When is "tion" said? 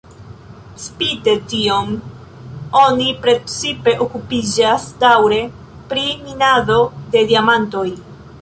1.51-1.91